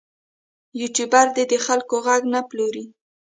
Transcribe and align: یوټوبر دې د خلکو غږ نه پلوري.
یوټوبر 0.79 1.25
دې 1.35 1.43
د 1.51 1.53
خلکو 1.65 1.95
غږ 2.05 2.21
نه 2.33 2.41
پلوري. 2.49 2.85